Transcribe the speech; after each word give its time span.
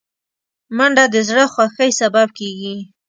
منډه 0.77 1.05
د 1.13 1.15
زړه 1.27 1.43
خوښۍ 1.53 1.89
سبب 2.01 2.27
کېږي 2.39 2.75